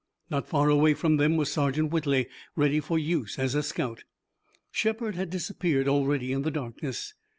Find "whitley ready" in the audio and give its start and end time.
1.91-2.79